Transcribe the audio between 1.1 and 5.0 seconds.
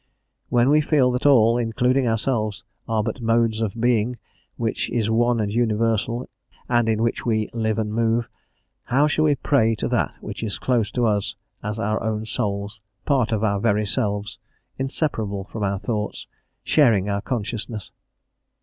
that all, including ourselves, are but modes of Being which